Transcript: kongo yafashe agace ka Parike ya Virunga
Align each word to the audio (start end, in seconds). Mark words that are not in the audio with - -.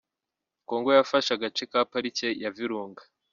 kongo 0.67 0.89
yafashe 0.97 1.29
agace 1.33 1.63
ka 1.71 1.79
Parike 1.91 2.27
ya 2.43 2.49
Virunga 2.55 3.01